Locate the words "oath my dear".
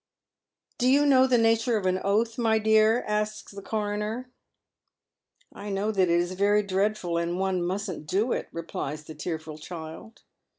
2.03-3.03